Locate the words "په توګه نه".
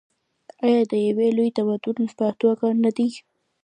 2.17-2.91